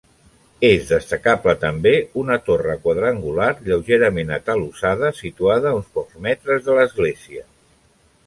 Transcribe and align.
És 0.67 0.85
destacable 0.91 1.53
també 1.63 1.91
una 2.21 2.37
torre 2.47 2.77
quadrangular, 2.87 3.49
lleugerament 3.67 4.33
atalussada, 4.37 5.13
situada 5.19 5.71
a 5.73 5.77
uns 5.83 5.91
pocs 5.99 6.17
metres 6.29 6.67
de 6.71 6.79
l'església. 6.79 7.47